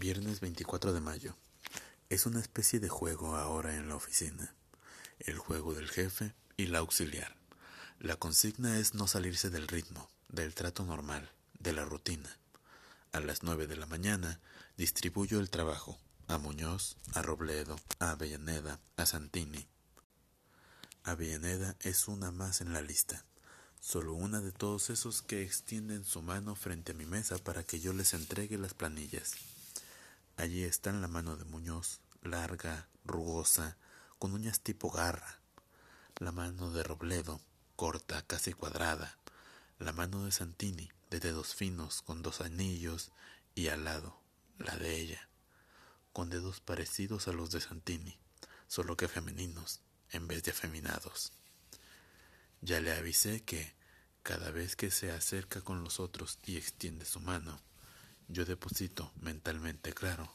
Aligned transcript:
Viernes 0.00 0.40
24 0.40 0.94
de 0.94 1.00
mayo. 1.02 1.36
Es 2.08 2.24
una 2.24 2.40
especie 2.40 2.80
de 2.80 2.88
juego 2.88 3.36
ahora 3.36 3.76
en 3.76 3.90
la 3.90 3.96
oficina. 3.96 4.54
El 5.18 5.36
juego 5.36 5.74
del 5.74 5.90
jefe 5.90 6.32
y 6.56 6.68
la 6.68 6.78
auxiliar. 6.78 7.36
La 7.98 8.16
consigna 8.16 8.78
es 8.78 8.94
no 8.94 9.06
salirse 9.06 9.50
del 9.50 9.68
ritmo, 9.68 10.08
del 10.28 10.54
trato 10.54 10.86
normal, 10.86 11.30
de 11.58 11.74
la 11.74 11.84
rutina. 11.84 12.34
A 13.12 13.20
las 13.20 13.42
nueve 13.42 13.66
de 13.66 13.76
la 13.76 13.84
mañana 13.84 14.40
distribuyo 14.78 15.38
el 15.38 15.50
trabajo 15.50 15.98
a 16.28 16.38
Muñoz, 16.38 16.96
a 17.12 17.20
Robledo, 17.20 17.78
a 17.98 18.12
Avellaneda, 18.12 18.80
a 18.96 19.04
Santini. 19.04 19.68
Avellaneda 21.04 21.76
es 21.80 22.08
una 22.08 22.30
más 22.30 22.62
en 22.62 22.72
la 22.72 22.80
lista, 22.80 23.26
solo 23.80 24.14
una 24.14 24.40
de 24.40 24.52
todos 24.52 24.88
esos 24.88 25.20
que 25.20 25.42
extienden 25.42 26.04
su 26.06 26.22
mano 26.22 26.54
frente 26.54 26.92
a 26.92 26.94
mi 26.94 27.04
mesa 27.04 27.36
para 27.36 27.64
que 27.64 27.80
yo 27.80 27.92
les 27.92 28.14
entregue 28.14 28.56
las 28.56 28.72
planillas. 28.72 29.34
Allí 30.40 30.64
está 30.64 30.90
la 30.90 31.06
mano 31.06 31.36
de 31.36 31.44
Muñoz, 31.44 32.00
larga, 32.22 32.88
rugosa, 33.04 33.76
con 34.18 34.32
uñas 34.32 34.60
tipo 34.60 34.90
garra. 34.90 35.38
La 36.16 36.32
mano 36.32 36.72
de 36.72 36.82
Robledo, 36.82 37.42
corta, 37.76 38.22
casi 38.22 38.54
cuadrada. 38.54 39.18
La 39.78 39.92
mano 39.92 40.24
de 40.24 40.32
Santini, 40.32 40.90
de 41.10 41.20
dedos 41.20 41.54
finos, 41.54 42.00
con 42.00 42.22
dos 42.22 42.40
anillos, 42.40 43.12
y 43.54 43.68
al 43.68 43.84
lado, 43.84 44.18
la 44.56 44.78
de 44.78 44.98
ella, 44.98 45.28
con 46.14 46.30
dedos 46.30 46.60
parecidos 46.60 47.28
a 47.28 47.32
los 47.32 47.50
de 47.50 47.60
Santini, 47.60 48.18
solo 48.66 48.96
que 48.96 49.08
femeninos, 49.08 49.82
en 50.10 50.26
vez 50.26 50.42
de 50.42 50.52
afeminados. 50.52 51.34
Ya 52.62 52.80
le 52.80 52.94
avisé 52.94 53.42
que, 53.42 53.74
cada 54.22 54.50
vez 54.50 54.74
que 54.74 54.90
se 54.90 55.12
acerca 55.12 55.60
con 55.60 55.84
los 55.84 56.00
otros 56.00 56.38
y 56.46 56.56
extiende 56.56 57.04
su 57.04 57.20
mano, 57.20 57.60
yo 58.30 58.44
deposito 58.44 59.12
mentalmente 59.20 59.92
claro 59.92 60.32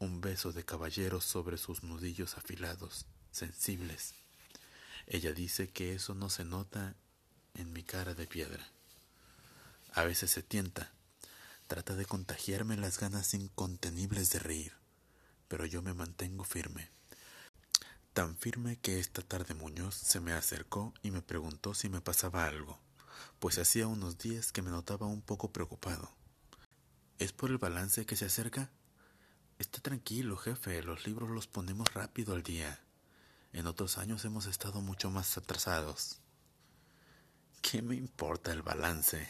un 0.00 0.20
beso 0.20 0.52
de 0.52 0.64
caballero 0.64 1.20
sobre 1.20 1.56
sus 1.56 1.82
nudillos 1.82 2.36
afilados, 2.36 3.06
sensibles. 3.30 4.14
Ella 5.06 5.32
dice 5.32 5.68
que 5.68 5.94
eso 5.94 6.14
no 6.14 6.30
se 6.30 6.44
nota 6.44 6.94
en 7.54 7.72
mi 7.72 7.82
cara 7.82 8.14
de 8.14 8.26
piedra. 8.26 8.66
A 9.92 10.04
veces 10.04 10.30
se 10.30 10.42
tienta, 10.42 10.92
trata 11.68 11.94
de 11.94 12.06
contagiarme 12.06 12.76
las 12.76 12.98
ganas 12.98 13.32
incontenibles 13.34 14.30
de 14.30 14.40
reír, 14.40 14.72
pero 15.48 15.64
yo 15.64 15.80
me 15.80 15.94
mantengo 15.94 16.44
firme. 16.44 16.90
Tan 18.12 18.36
firme 18.36 18.76
que 18.76 18.98
esta 18.98 19.22
tarde 19.22 19.54
Muñoz 19.54 19.94
se 19.94 20.20
me 20.20 20.32
acercó 20.32 20.92
y 21.02 21.10
me 21.10 21.22
preguntó 21.22 21.74
si 21.74 21.88
me 21.88 22.00
pasaba 22.00 22.46
algo, 22.46 22.78
pues 23.38 23.58
hacía 23.58 23.86
unos 23.86 24.18
días 24.18 24.52
que 24.52 24.62
me 24.62 24.70
notaba 24.70 25.06
un 25.06 25.22
poco 25.22 25.52
preocupado. 25.52 26.12
¿Es 27.18 27.32
por 27.32 27.50
el 27.50 27.58
balance 27.58 28.06
que 28.06 28.16
se 28.16 28.24
acerca? 28.24 28.70
Está 29.58 29.80
tranquilo, 29.80 30.36
jefe, 30.36 30.82
los 30.82 31.06
libros 31.06 31.30
los 31.30 31.46
ponemos 31.46 31.94
rápido 31.94 32.34
al 32.34 32.42
día. 32.42 32.80
En 33.52 33.68
otros 33.68 33.98
años 33.98 34.24
hemos 34.24 34.46
estado 34.46 34.80
mucho 34.80 35.10
más 35.10 35.38
atrasados. 35.38 36.18
¿Qué 37.62 37.82
me 37.82 37.94
importa 37.94 38.52
el 38.52 38.62
balance? 38.62 39.28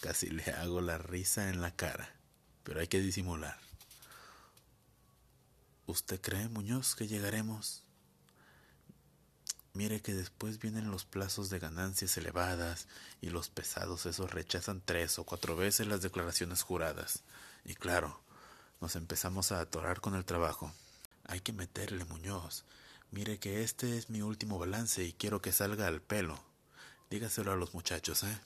Casi 0.00 0.30
le 0.30 0.44
hago 0.50 0.80
la 0.80 0.98
risa 0.98 1.48
en 1.48 1.60
la 1.60 1.70
cara, 1.70 2.12
pero 2.64 2.80
hay 2.80 2.88
que 2.88 3.00
disimular. 3.00 3.56
¿Usted 5.86 6.20
cree, 6.20 6.48
Muñoz, 6.48 6.96
que 6.96 7.06
llegaremos? 7.06 7.84
Mire 9.74 10.02
que 10.02 10.12
después 10.12 10.58
vienen 10.58 10.90
los 10.90 11.06
plazos 11.06 11.48
de 11.48 11.58
ganancias 11.58 12.16
elevadas 12.18 12.88
y 13.22 13.30
los 13.30 13.48
pesados 13.48 14.04
esos 14.04 14.30
rechazan 14.30 14.82
tres 14.84 15.18
o 15.18 15.24
cuatro 15.24 15.56
veces 15.56 15.86
las 15.86 16.02
declaraciones 16.02 16.62
juradas. 16.62 17.22
Y 17.64 17.74
claro, 17.74 18.20
nos 18.82 18.96
empezamos 18.96 19.50
a 19.50 19.60
atorar 19.60 20.00
con 20.00 20.14
el 20.14 20.26
trabajo. 20.26 20.72
Hay 21.24 21.40
que 21.40 21.54
meterle, 21.54 22.04
Muñoz. 22.04 22.64
Mire 23.10 23.38
que 23.38 23.62
este 23.62 23.96
es 23.96 24.10
mi 24.10 24.20
último 24.20 24.58
balance 24.58 25.04
y 25.04 25.14
quiero 25.14 25.40
que 25.40 25.52
salga 25.52 25.86
al 25.86 26.02
pelo. 26.02 26.38
Dígaselo 27.08 27.52
a 27.52 27.56
los 27.56 27.72
muchachos, 27.72 28.24
¿eh? 28.24 28.40